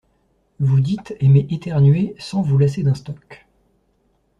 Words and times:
Vous 0.59 0.79
dites 0.79 1.13
aimer 1.19 1.45
éternuer 1.51 2.15
sans 2.17 2.41
vous 2.41 2.57
lasser 2.57 2.81
d'un 2.81 2.95
stock. 2.95 3.45